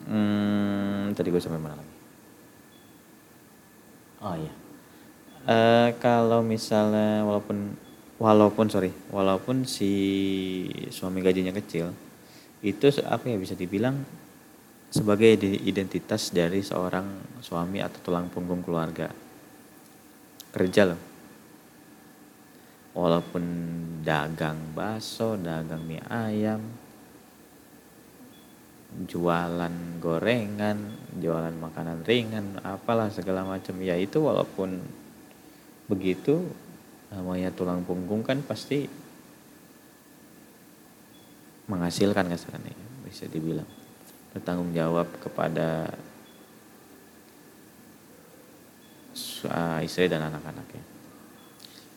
Hmm, 0.10 1.14
tadi 1.14 1.30
gue 1.30 1.42
sampai 1.42 1.62
mana 1.62 1.78
lagi? 1.78 1.96
Oh 4.24 4.36
iya. 4.38 4.54
Uh, 5.50 5.90
kalau 6.02 6.42
misalnya 6.42 7.24
walaupun 7.26 7.78
walaupun 8.20 8.68
sorry 8.68 8.92
walaupun 9.10 9.64
si 9.64 9.92
suami 10.92 11.24
gajinya 11.24 11.56
kecil 11.56 11.96
itu 12.60 12.92
apa 13.08 13.24
ya 13.32 13.40
bisa 13.40 13.56
dibilang 13.56 14.04
sebagai 14.90 15.38
identitas 15.62 16.34
dari 16.34 16.66
seorang 16.66 17.38
suami 17.46 17.78
atau 17.78 18.02
tulang 18.02 18.28
punggung 18.34 18.66
keluarga. 18.66 19.10
Kerja 20.50 20.90
loh. 20.90 21.02
Walaupun 22.98 23.44
dagang 24.02 24.74
bakso 24.74 25.38
dagang 25.38 25.86
mie 25.86 26.02
ayam 26.10 26.58
jualan 28.90 30.02
gorengan 30.02 30.98
jualan 31.22 31.54
makanan 31.54 32.02
ringan 32.02 32.58
apalah 32.66 33.14
segala 33.14 33.46
macam. 33.46 33.78
Ya 33.86 33.94
itu 33.94 34.18
walaupun 34.18 34.82
begitu 35.86 36.50
namanya 37.14 37.54
tulang 37.54 37.86
punggung 37.86 38.26
kan 38.26 38.42
pasti 38.42 38.90
menghasilkan 41.70 42.26
kasarnya 42.26 42.74
bisa 43.06 43.30
dibilang 43.30 43.79
bertanggung 44.36 44.72
jawab 44.76 45.08
kepada 45.22 45.90
uh, 49.50 49.80
istri 49.82 50.06
dan 50.06 50.30
anak-anaknya 50.30 51.00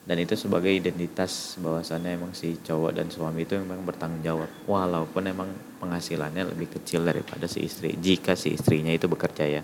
dan 0.03 0.19
itu 0.19 0.35
sebagai 0.35 0.75
identitas 0.75 1.55
bahwasannya 1.63 2.19
emang 2.19 2.35
si 2.35 2.59
cowok 2.59 2.91
dan 2.91 3.07
suami 3.07 3.47
itu 3.47 3.55
memang 3.55 3.87
bertanggung 3.87 4.23
jawab 4.27 4.51
walaupun 4.67 5.23
emang 5.31 5.47
penghasilannya 5.79 6.51
lebih 6.51 6.75
kecil 6.75 7.07
daripada 7.07 7.47
si 7.47 7.63
istri 7.63 7.95
jika 8.03 8.35
si 8.35 8.59
istrinya 8.59 8.91
itu 8.91 9.07
bekerja 9.07 9.47
ya. 9.47 9.63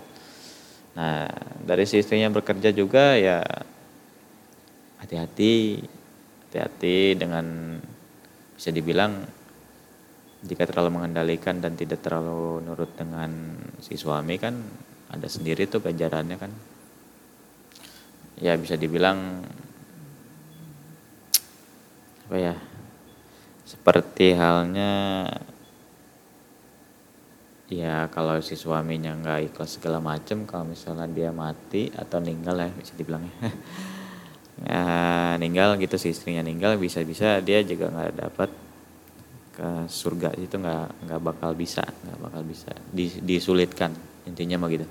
Nah 0.95 1.27
dari 1.59 1.83
si 1.83 1.99
istrinya 1.99 2.31
bekerja 2.31 2.71
juga 2.71 3.19
ya 3.19 3.43
hati-hati 5.03 5.83
hati-hati 6.47 7.19
dengan 7.19 7.75
bisa 8.55 8.71
dibilang 8.71 9.19
jika 10.39 10.63
terlalu 10.63 10.95
mengendalikan 10.99 11.59
dan 11.59 11.75
tidak 11.75 11.99
terlalu 11.99 12.63
nurut 12.63 12.95
dengan 12.95 13.59
si 13.83 13.99
suami 13.99 14.39
kan 14.39 14.55
ada 15.11 15.27
sendiri 15.27 15.67
tuh 15.67 15.83
ganjarannya 15.83 16.37
kan. 16.39 16.51
Ya 18.39 18.55
bisa 18.55 18.79
dibilang 18.79 19.43
apa 22.29 22.37
ya 22.37 22.55
seperti 23.65 24.37
halnya 24.37 25.25
ya 27.69 28.05
kalau 28.13 28.37
si 28.41 28.53
suaminya 28.53 29.17
nggak 29.17 29.49
ikhlas 29.49 29.81
segala 29.81 29.97
macem 29.97 30.45
kalau 30.45 30.69
misalnya 30.69 31.09
dia 31.09 31.33
mati 31.33 31.89
atau 31.89 32.21
ninggal 32.21 32.57
ya 32.57 32.69
bisa 32.73 32.93
dibilang 32.93 33.25
ya, 33.25 33.37
ya 34.69 34.83
ninggal 35.41 35.77
gitu 35.81 35.97
si 35.97 36.13
istrinya 36.13 36.45
ninggal 36.45 36.77
bisa-bisa 36.77 37.41
dia 37.41 37.65
juga 37.65 37.89
nggak 37.89 38.13
dapat 38.13 38.68
ke 39.59 39.91
surga 39.91 40.31
itu 40.39 40.55
nggak 40.55 41.03
nggak 41.03 41.19
bakal 41.19 41.51
bisa 41.51 41.83
nggak 41.83 42.19
bakal 42.23 42.41
bisa 42.47 42.71
disulitkan 43.19 43.91
intinya 44.23 44.55
mah 44.55 44.71
gitu. 44.71 44.87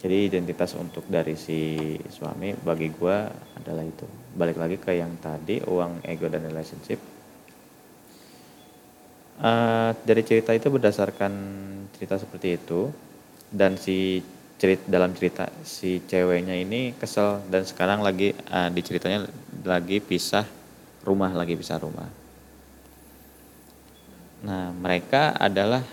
Jadi 0.00 0.32
identitas 0.32 0.72
untuk 0.76 1.04
dari 1.08 1.36
si 1.36 1.92
suami 2.08 2.56
bagi 2.56 2.88
gue 2.88 3.16
adalah 3.60 3.84
itu. 3.84 4.04
Balik 4.32 4.56
lagi 4.56 4.76
ke 4.80 4.96
yang 4.96 5.16
tadi 5.20 5.60
uang 5.60 6.04
ego 6.04 6.28
dan 6.28 6.44
relationship. 6.48 7.00
Uh, 9.40 9.96
dari 10.04 10.20
cerita 10.24 10.52
itu 10.52 10.68
berdasarkan 10.68 11.32
cerita 11.96 12.20
seperti 12.20 12.60
itu 12.60 12.92
dan 13.48 13.80
si 13.80 14.20
cerita 14.60 14.84
dalam 14.84 15.16
cerita 15.16 15.48
si 15.64 16.04
ceweknya 16.04 16.52
ini 16.52 16.92
kesel 16.92 17.40
dan 17.48 17.64
sekarang 17.64 18.04
lagi 18.04 18.36
uh, 18.52 18.68
di 18.68 18.84
ceritanya 18.84 19.24
lagi 19.64 20.04
pisah 20.04 20.59
rumah 21.04 21.32
lagi 21.32 21.56
bisa 21.56 21.80
rumah. 21.80 22.08
Nah, 24.40 24.72
mereka 24.72 25.36
adalah 25.36 25.84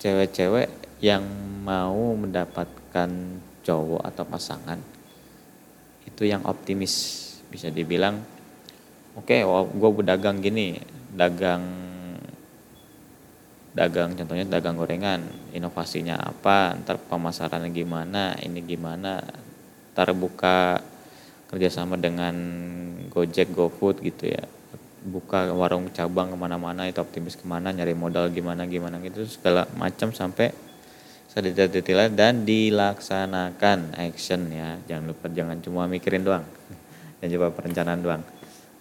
cewek-cewek 0.00 1.00
yang 1.04 1.24
mau 1.64 2.16
mendapatkan 2.16 3.10
cowok 3.64 4.02
atau 4.04 4.24
pasangan 4.28 4.80
itu 6.04 6.28
yang 6.28 6.44
optimis 6.44 6.94
bisa 7.48 7.72
dibilang 7.72 8.20
oke 9.16 9.24
okay, 9.24 9.40
oh, 9.42 9.64
gue 9.64 9.90
berdagang 9.90 10.44
gini 10.44 10.76
dagang 11.12 11.64
dagang 13.74 14.14
contohnya 14.14 14.46
dagang 14.46 14.78
gorengan 14.78 15.24
inovasinya 15.50 16.20
apa 16.20 16.78
ntar 16.84 17.00
pemasarannya 17.10 17.74
gimana 17.74 18.38
ini 18.38 18.62
gimana 18.62 19.18
ntar 19.96 20.14
buka 20.14 20.78
kerjasama 21.50 21.98
dengan 21.98 22.36
Gojek, 23.14 23.54
GoFood 23.54 24.02
gitu 24.02 24.34
ya. 24.34 24.42
Buka 25.06 25.54
warung 25.54 25.86
cabang 25.94 26.34
ke 26.34 26.36
mana-mana 26.36 26.90
itu 26.90 26.98
optimis 26.98 27.38
ke 27.38 27.46
mana 27.46 27.70
nyari 27.70 27.94
modal 27.94 28.26
gimana 28.34 28.66
gimana 28.66 28.98
gitu 28.98 29.22
segala 29.28 29.70
macam 29.78 30.10
sampai 30.10 30.50
sedetail-detailnya 31.30 32.10
dan 32.10 32.42
dilaksanakan 32.42 33.94
action 33.94 34.50
ya. 34.50 34.82
Jangan 34.90 35.04
lupa 35.14 35.26
jangan 35.30 35.58
cuma 35.62 35.86
mikirin 35.86 36.26
doang. 36.26 36.46
Dan 37.22 37.30
coba 37.34 37.54
perencanaan 37.54 38.00
doang. 38.02 38.22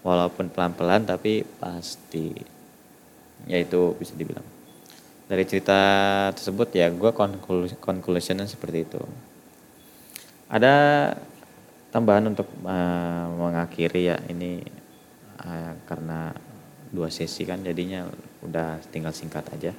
Walaupun 0.05 0.49
pelan-pelan 0.53 1.05
tapi 1.05 1.41
pasti. 1.57 2.29
Ya 3.49 3.57
itu 3.57 3.97
bisa 3.97 4.13
dibilang. 4.13 4.45
Dari 5.25 5.43
cerita 5.49 5.79
tersebut 6.35 6.69
ya 6.77 6.93
gue 6.93 7.11
conclusionnya 7.81 8.45
seperti 8.45 8.85
itu. 8.85 9.01
Ada 10.51 10.73
tambahan 11.93 12.33
untuk 12.33 12.49
uh, 12.65 13.29
mengakhiri 13.37 14.09
ya 14.09 14.17
ini 14.33 14.65
uh, 15.37 15.77
karena 15.85 16.33
dua 16.89 17.13
sesi 17.13 17.45
kan 17.45 17.61
jadinya 17.61 18.09
udah 18.41 18.81
tinggal 18.89 19.13
singkat 19.13 19.45
aja. 19.53 19.69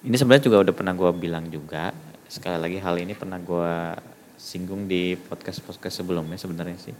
Ini 0.00 0.16
sebenarnya 0.16 0.48
juga 0.48 0.64
udah 0.64 0.74
pernah 0.74 0.96
gue 0.96 1.10
bilang 1.20 1.52
juga 1.52 1.92
sekali 2.32 2.56
lagi 2.56 2.78
hal 2.80 2.96
ini 2.96 3.12
pernah 3.12 3.36
gue 3.36 3.72
singgung 4.40 4.88
di 4.88 5.20
podcast 5.20 5.60
podcast 5.60 6.00
sebelumnya 6.00 6.40
sebenarnya 6.40 6.80
sih. 6.80 6.96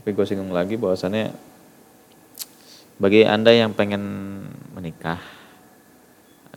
Tapi 0.00 0.08
gue 0.16 0.24
singgung 0.24 0.48
lagi 0.48 0.80
bahwasannya 0.80 1.36
bagi 2.96 3.28
anda 3.28 3.52
yang 3.52 3.76
pengen 3.76 4.00
menikah 4.72 5.20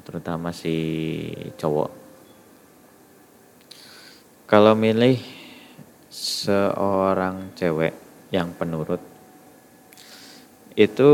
terutama 0.04 0.52
si 0.52 0.76
cowok 1.56 1.88
kalau 4.44 4.76
milih 4.76 5.43
seorang 6.14 7.58
cewek 7.58 7.98
yang 8.30 8.54
penurut 8.54 9.02
itu 10.78 11.12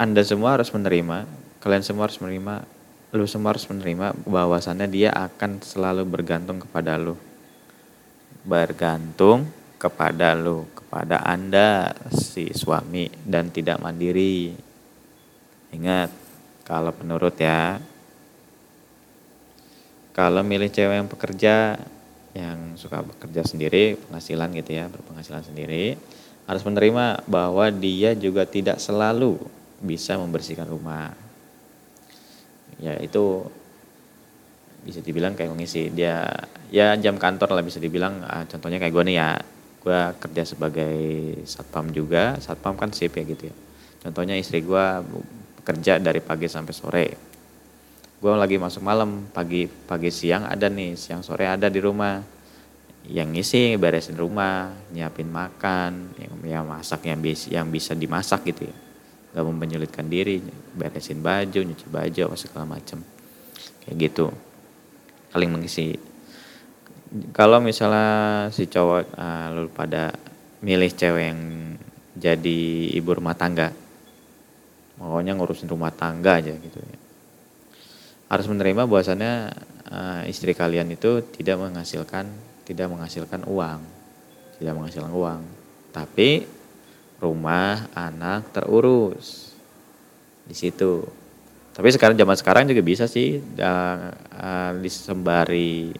anda 0.00 0.24
semua 0.24 0.56
harus 0.56 0.72
menerima 0.72 1.28
kalian 1.60 1.84
semua 1.84 2.08
harus 2.08 2.16
menerima 2.24 2.64
lu 3.14 3.30
semua 3.30 3.54
harus 3.54 3.70
menerima 3.70 4.10
bahwasannya 4.26 4.90
dia 4.90 5.14
akan 5.14 5.62
selalu 5.62 6.02
bergantung 6.02 6.58
kepada 6.58 6.98
lu. 6.98 7.14
Bergantung 8.42 9.46
kepada 9.78 10.34
lu, 10.34 10.66
kepada 10.74 11.22
Anda 11.22 11.94
si 12.10 12.50
suami 12.50 13.06
dan 13.22 13.54
tidak 13.54 13.78
mandiri. 13.78 14.58
Ingat, 15.70 16.10
kalau 16.66 16.90
menurut 16.98 17.38
ya, 17.38 17.78
kalau 20.10 20.42
milih 20.42 20.74
cewek 20.74 20.98
yang 20.98 21.06
pekerja, 21.06 21.78
yang 22.34 22.74
suka 22.74 23.00
bekerja 23.00 23.46
sendiri, 23.46 23.94
penghasilan 23.94 24.50
gitu 24.58 24.70
ya, 24.74 24.90
berpenghasilan 24.90 25.46
sendiri, 25.46 25.94
harus 26.50 26.62
menerima 26.66 27.22
bahwa 27.30 27.70
dia 27.70 28.12
juga 28.18 28.42
tidak 28.44 28.82
selalu 28.82 29.38
bisa 29.78 30.18
membersihkan 30.18 30.66
rumah. 30.66 31.14
Ya 32.82 32.98
itu 32.98 33.46
bisa 34.82 34.98
dibilang 35.00 35.38
kayak 35.38 35.54
mengisi. 35.54 35.88
Dia 35.94 36.26
ya 36.74 36.98
jam 36.98 37.16
kantor 37.16 37.54
lah 37.54 37.64
bisa 37.64 37.78
dibilang. 37.78 38.20
Uh, 38.26 38.44
contohnya 38.50 38.82
kayak 38.82 38.92
gue 38.92 39.04
nih 39.14 39.16
ya 39.16 39.30
gue 39.80 40.00
kerja 40.18 40.42
sebagai 40.42 40.96
satpam 41.46 41.94
juga. 41.94 42.34
Satpam 42.42 42.74
kan 42.74 42.90
sip 42.90 43.14
ya 43.14 43.24
gitu 43.24 43.48
ya. 43.48 43.54
Contohnya 44.04 44.34
istri 44.34 44.60
gue 44.60 44.86
kerja 45.64 45.96
dari 45.96 46.20
pagi 46.20 46.50
sampai 46.50 46.74
sore 46.76 47.06
gue 48.24 48.32
lagi 48.32 48.56
masuk 48.56 48.80
malam 48.80 49.28
pagi 49.36 49.68
pagi 49.68 50.08
siang 50.08 50.48
ada 50.48 50.72
nih 50.72 50.96
siang 50.96 51.20
sore 51.20 51.44
ada 51.44 51.68
di 51.68 51.76
rumah. 51.76 52.24
Yang 53.04 53.28
ngisi 53.36 53.76
beresin 53.76 54.16
rumah 54.16 54.72
nyiapin 54.88 55.28
makan 55.28 56.16
yang, 56.16 56.32
yang 56.40 56.64
masak 56.64 57.04
yang 57.04 57.20
bisa 57.20 57.52
yang 57.52 57.68
bisa 57.68 57.92
dimasak 57.92 58.48
gitu 58.48 58.64
ya. 58.64 58.76
Gak 59.36 59.44
mau 59.44 59.52
menyulitkan 59.52 60.08
diri 60.08 60.40
beresin 60.72 61.20
baju 61.20 61.68
nyuci 61.68 61.84
baju 61.84 62.20
apa 62.32 62.36
segala 62.40 62.64
macam 62.64 63.04
kayak 63.84 63.96
gitu. 64.08 64.32
Paling 65.28 65.52
mengisi. 65.52 65.92
Kalau 67.36 67.60
misalnya 67.60 68.48
si 68.56 68.64
cowok 68.72 69.04
uh, 69.20 69.52
lu 69.52 69.68
pada 69.68 70.16
milih 70.64 70.96
cewek 70.96 71.24
yang 71.28 71.40
jadi 72.16 72.88
ibu 72.96 73.20
rumah 73.20 73.36
tangga 73.36 73.68
maunya 74.96 75.36
ngurusin 75.36 75.68
rumah 75.68 75.92
tangga 75.92 76.38
aja 76.38 76.54
gitu 76.54 76.78
ya 76.78 77.03
harus 78.34 78.50
menerima 78.50 78.90
bahwasannya 78.90 79.34
uh, 79.88 80.22
istri 80.26 80.52
kalian 80.58 80.90
itu 80.90 81.22
tidak 81.34 81.62
menghasilkan 81.62 82.26
tidak 82.66 82.90
menghasilkan 82.90 83.46
uang 83.46 83.80
tidak 84.58 84.74
menghasilkan 84.74 85.14
uang 85.14 85.40
tapi 85.94 86.42
rumah, 87.22 87.88
anak 87.96 88.50
terurus 88.50 89.54
di 90.44 90.52
situ. 90.52 91.06
Tapi 91.74 91.88
sekarang 91.90 92.14
zaman 92.14 92.36
sekarang 92.38 92.64
juga 92.70 92.82
bisa 92.82 93.06
sih 93.06 93.38
uh, 93.38 93.98
uh, 94.14 94.72
disembari 94.78 95.90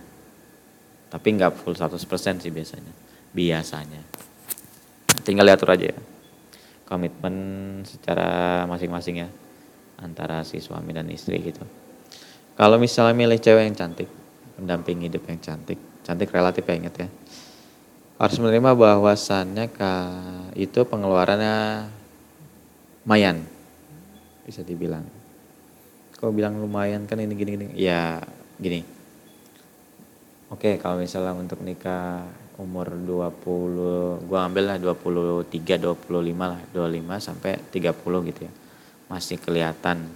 tapi 1.10 1.28
nggak 1.38 1.62
full 1.62 1.78
100% 1.78 1.94
sih 2.42 2.50
biasanya. 2.50 2.92
Biasanya. 3.34 4.02
Tinggal 5.22 5.46
diatur 5.50 5.74
aja 5.74 5.94
ya. 5.94 5.98
Komitmen 6.84 7.34
secara 7.86 8.62
masing-masing 8.66 9.24
ya 9.24 9.28
antara 10.02 10.42
si 10.42 10.58
suami 10.58 10.90
dan 10.90 11.06
istri 11.10 11.38
gitu. 11.38 11.62
Kalau 12.54 12.78
misalnya 12.78 13.18
milih 13.18 13.42
cewek 13.42 13.66
yang 13.66 13.74
cantik, 13.74 14.06
pendamping 14.54 15.02
hidup 15.02 15.26
yang 15.26 15.42
cantik, 15.42 15.78
cantik 16.06 16.30
relatif 16.30 16.62
ya 16.62 16.74
inget 16.78 16.94
ya. 16.94 17.08
Harus 18.14 18.38
menerima 18.38 18.78
bahwasannya 18.78 19.74
itu 20.54 20.80
pengeluarannya 20.86 21.90
lumayan 23.02 23.42
bisa 24.46 24.62
dibilang. 24.62 25.02
Kau 26.14 26.30
bilang 26.30 26.62
lumayan 26.62 27.10
kan 27.10 27.18
ini 27.18 27.34
gini 27.34 27.50
gini 27.58 27.66
ya 27.74 28.22
gini. 28.56 28.86
Oke 30.54 30.78
kalau 30.78 31.02
misalnya 31.02 31.34
untuk 31.34 31.58
nikah 31.66 32.22
umur 32.54 32.94
20 32.94 34.30
gua 34.30 34.46
ambil 34.46 34.70
lah 34.70 34.78
23 34.78 35.50
25 35.50 36.06
lah 36.38 36.62
25 36.70 37.18
sampai 37.18 37.58
30 37.74 38.30
gitu 38.30 38.40
ya. 38.46 38.52
Masih 39.10 39.42
kelihatan 39.42 40.06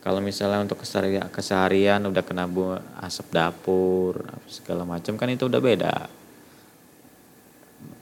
kalau 0.00 0.24
misalnya 0.24 0.64
untuk 0.64 0.80
keseharian, 0.80 1.28
keseharian 1.28 2.00
udah 2.08 2.24
kena 2.24 2.48
bu 2.48 2.72
asap 3.04 3.36
dapur 3.36 4.24
segala 4.48 4.88
macam 4.88 5.20
kan 5.20 5.28
itu 5.28 5.44
udah 5.44 5.60
beda. 5.60 5.94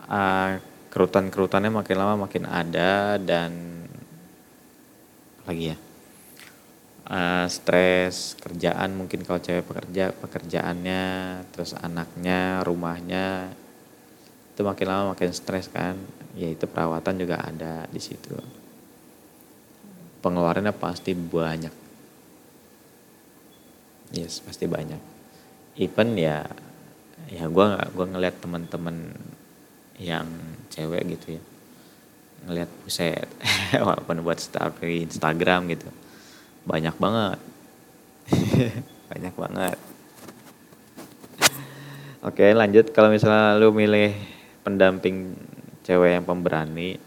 Uh, 0.07 0.63
kerutan-kerutannya 0.95 1.75
makin 1.75 1.97
lama 1.99 2.15
makin 2.31 2.47
ada 2.47 3.19
dan 3.19 3.83
lagi 5.43 5.75
ya? 5.75 5.77
Uh, 7.09 7.51
stres 7.51 8.39
kerjaan 8.39 8.95
mungkin 8.95 9.27
kalau 9.27 9.43
cewek 9.43 9.67
pekerja 9.67 10.13
pekerjaannya 10.13 11.05
terus 11.51 11.73
anaknya 11.73 12.61
rumahnya 12.63 13.49
itu 14.55 14.61
makin 14.63 14.87
lama 14.87 15.05
makin 15.19 15.35
stres 15.35 15.67
kan? 15.67 15.99
Ya 16.39 16.47
itu 16.47 16.63
perawatan 16.71 17.19
juga 17.19 17.43
ada 17.43 17.91
di 17.91 17.99
situ. 17.99 18.39
Pengeluarannya 20.23 20.71
pasti 20.71 21.11
banyak 21.11 21.88
yes 24.12 24.40
pasti 24.40 24.64
banyak. 24.64 25.01
Even 25.79 26.16
ya 26.18 26.44
ya 27.29 27.44
gue 27.44 27.66
gue 27.92 28.07
ngeliat 28.09 28.37
teman-teman 28.40 29.12
yang 29.99 30.27
cewek 30.73 31.05
gitu 31.18 31.37
ya. 31.37 31.42
Ngelihat 32.47 32.71
buset 32.85 33.29
walaupun 33.87 34.23
buat 34.23 34.38
story 34.38 35.05
Instagram 35.05 35.68
gitu. 35.75 35.88
Banyak 36.64 36.97
banget. 36.97 37.38
Banyak 39.11 39.35
banget. 39.35 39.79
Oke 42.21 42.47
lanjut. 42.53 42.92
Kalau 42.92 43.09
misalnya 43.09 43.57
lu 43.57 43.73
milih 43.73 44.12
pendamping 44.62 45.33
cewek 45.87 46.21
yang 46.21 46.25
pemberani 46.29 47.01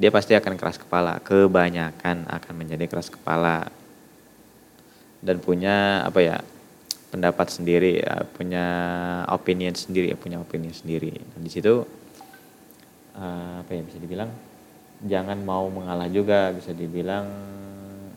dia 0.00 0.10
pasti 0.10 0.34
akan 0.34 0.58
keras 0.58 0.82
kepala. 0.82 1.22
Kebanyakan 1.22 2.26
akan 2.26 2.54
menjadi 2.58 2.90
keras 2.90 3.06
kepala 3.06 3.70
dan 5.22 5.38
punya 5.38 6.02
apa 6.02 6.18
ya 6.18 6.36
pendapat 7.14 7.46
sendiri, 7.52 8.02
ya, 8.02 8.26
punya 8.26 8.66
opinion 9.30 9.76
sendiri, 9.76 10.10
ya, 10.10 10.18
punya 10.18 10.42
opinion 10.42 10.74
sendiri. 10.74 11.14
Dan 11.14 11.40
di 11.40 11.50
situ 11.52 11.86
uh, 13.14 13.54
apa 13.62 13.70
ya 13.70 13.82
bisa 13.86 14.02
dibilang 14.02 14.28
jangan 15.06 15.38
mau 15.42 15.70
mengalah 15.70 16.10
juga, 16.10 16.50
bisa 16.50 16.74
dibilang 16.74 17.26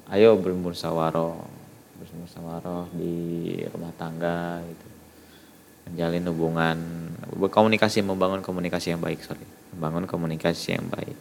ayo 0.09 0.37
bermusyawarah, 0.37 1.37
bermusyawarah 2.01 2.89
di 2.93 3.15
rumah 3.69 3.93
tangga 3.97 4.61
gitu. 4.65 4.87
Menjalin 5.85 6.25
hubungan, 6.33 6.77
berkomunikasi, 7.37 8.01
membangun 8.01 8.41
komunikasi 8.41 8.97
yang 8.97 9.01
baik, 9.05 9.21
sorry. 9.21 9.45
Membangun 9.77 10.09
komunikasi 10.09 10.73
yang 10.73 10.89
baik. 10.89 11.13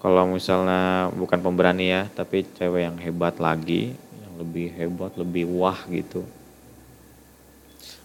Kalau 0.00 0.24
misalnya 0.32 1.12
bukan 1.12 1.44
pemberani 1.44 1.92
ya 1.92 2.08
tapi 2.08 2.48
cewek 2.56 2.88
yang 2.88 2.96
hebat 2.96 3.36
lagi 3.36 3.92
yang 3.92 4.34
lebih 4.40 4.72
hebat 4.72 5.12
lebih 5.20 5.44
wah 5.44 5.76
gitu. 5.92 6.24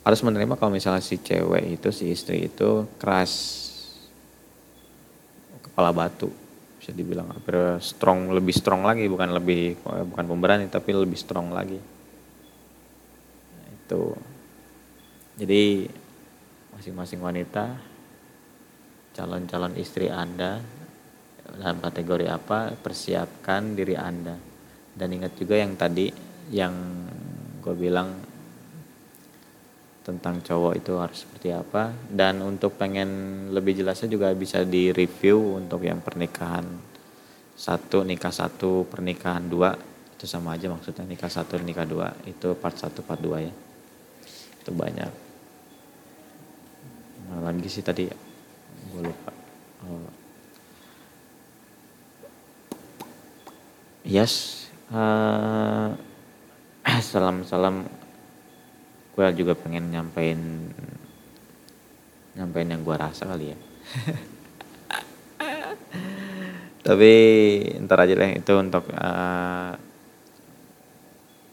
Harus 0.04 0.22
menerima 0.22 0.60
kalau 0.60 0.76
misalnya 0.76 1.00
si 1.00 1.18
cewek 1.18 1.80
itu 1.80 1.90
si 1.96 2.12
istri 2.12 2.52
itu 2.52 2.84
keras 3.00 3.32
kepala 5.64 5.96
batu. 5.96 6.30
Bisa 6.78 6.92
dibilang 6.92 7.32
hampir 7.32 7.56
strong 7.80 8.30
lebih 8.30 8.54
strong 8.54 8.84
lagi 8.84 9.08
bukan 9.08 9.32
lebih 9.32 9.80
bukan 10.12 10.26
pemberani 10.28 10.68
tapi 10.68 10.92
lebih 10.92 11.16
strong 11.16 11.56
lagi. 11.56 11.80
Nah, 13.56 13.68
itu. 13.72 14.04
Jadi 15.40 15.88
masing-masing 16.76 17.24
wanita 17.24 17.96
calon-calon 19.16 19.80
istri 19.80 20.12
anda 20.12 20.60
dalam 21.54 21.78
kategori 21.80 22.26
apa 22.26 22.74
persiapkan 22.74 23.78
diri 23.78 23.94
anda. 23.94 24.36
Dan 24.96 25.12
ingat 25.12 25.38
juga 25.38 25.60
yang 25.60 25.76
tadi 25.78 26.10
yang 26.50 26.74
gue 27.62 27.76
bilang 27.76 28.16
tentang 30.06 30.38
cowok 30.46 30.74
itu 30.78 30.94
harus 31.02 31.26
seperti 31.26 31.50
apa. 31.52 31.92
Dan 32.06 32.46
untuk 32.46 32.78
pengen 32.78 33.50
lebih 33.50 33.74
jelasnya 33.78 34.10
juga 34.10 34.30
bisa 34.38 34.62
di 34.62 34.94
review 34.94 35.58
untuk 35.58 35.82
yang 35.82 36.00
pernikahan 36.00 36.64
satu 37.56 38.06
nikah 38.06 38.32
satu 38.32 38.86
pernikahan 38.86 39.50
dua. 39.50 39.74
Itu 40.16 40.30
sama 40.30 40.56
aja 40.56 40.72
maksudnya 40.72 41.04
nikah 41.04 41.30
satu 41.30 41.58
nikah 41.60 41.90
dua. 41.90 42.14
Itu 42.24 42.54
part 42.56 42.78
satu 42.78 43.02
part 43.02 43.20
dua 43.20 43.42
ya. 43.44 43.54
Itu 44.62 44.72
banyak. 44.72 45.12
Nah, 47.26 47.40
lagi 47.42 47.68
sih 47.68 47.82
tadi? 47.82 48.06
Gue 48.94 49.02
lupa. 49.02 49.34
Oh. 49.90 50.15
Yes 54.06 54.66
uh, 54.94 55.90
salam 57.02 57.42
salam 57.44 57.90
gue 59.16 59.26
juga 59.34 59.58
pengen 59.58 59.90
nyampein 59.90 60.70
nyampein 62.36 62.68
yang 62.68 62.84
gue 62.84 62.96
rasa 63.00 63.24
kali 63.26 63.56
ya. 63.56 63.58
Tapi 66.86 67.14
ntar 67.82 68.06
aja 68.06 68.14
lah 68.14 68.30
itu 68.36 68.54
untuk 68.60 68.92
uh, 68.92 69.74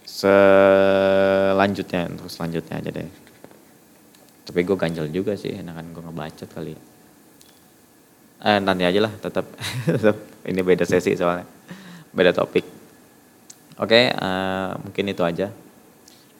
selanjutnya 0.05 2.11
untuk 2.11 2.29
selanjutnya 2.29 2.83
aja 2.83 2.91
deh. 2.91 3.09
Tapi 4.43 4.61
gue 4.67 4.77
ganjel 4.77 5.07
juga 5.09 5.38
sih 5.38 5.55
enakan 5.55 5.95
gue 5.95 6.03
ngebacot 6.03 6.51
kali 6.51 6.75
ya. 6.75 6.81
eh, 8.43 8.59
nanti 8.59 8.83
aja 8.83 9.07
lah 9.07 9.15
tetap 9.23 9.47
ini 10.51 10.61
beda 10.67 10.83
sesi 10.83 11.15
soalnya 11.15 11.47
beda 12.12 12.37
topik. 12.37 12.64
Oke 13.81 13.88
okay, 13.88 14.05
uh, 14.12 14.77
mungkin 14.85 15.09
itu 15.09 15.25
aja. 15.25 15.48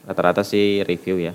Rata-rata 0.04 0.44
sih 0.44 0.85
review 0.85 1.16
ya. 1.16 1.35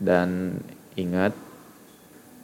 Dan 0.00 0.56
ingat 0.96 1.36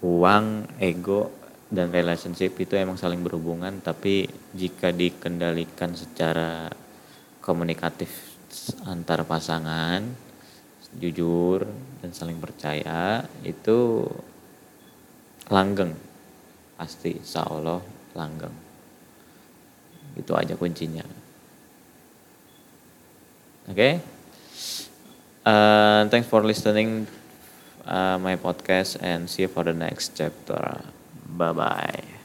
uang 0.05 0.69
ego 0.77 1.33
dan 1.73 1.89
relationship 1.89 2.53
itu 2.61 2.77
emang 2.77 3.01
saling 3.01 3.25
berhubungan 3.25 3.81
tapi 3.81 4.29
jika 4.55 4.93
dikendalikan 4.93 5.97
secara 5.97 6.69
komunikatif 7.41 8.13
antar 8.87 9.25
pasangan 9.25 10.05
jujur 11.01 11.65
dan 12.05 12.13
saling 12.13 12.37
percaya 12.37 13.25
itu 13.41 14.05
langgeng. 15.49 15.97
Pasti 16.77 17.17
insya 17.17 17.41
Allah 17.41 17.81
langgeng 18.13 18.66
itu 20.17 20.33
aja 20.33 20.57
kuncinya. 20.57 21.05
Oke? 23.67 23.77
Okay? 23.77 23.95
uh, 25.47 26.09
thanks 26.11 26.27
for 26.27 26.43
listening 26.43 27.07
uh, 27.87 28.19
my 28.19 28.35
podcast 28.35 28.99
and 29.01 29.31
see 29.31 29.47
you 29.47 29.49
for 29.49 29.63
the 29.63 29.73
next 29.73 30.19
chapter. 30.19 30.83
Bye 31.37 31.53
bye 31.53 32.16